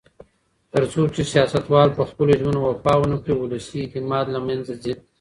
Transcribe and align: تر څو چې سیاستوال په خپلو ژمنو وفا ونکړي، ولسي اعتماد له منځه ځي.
تر 0.71 0.83
څو 0.91 1.01
چې 1.13 1.21
سیاستوال 1.33 1.89
په 1.97 2.03
خپلو 2.09 2.31
ژمنو 2.39 2.59
وفا 2.63 2.93
ونکړي، 2.99 3.33
ولسي 3.35 3.77
اعتماد 3.81 4.25
له 4.35 4.39
منځه 4.47 4.73
ځي. 4.83 4.93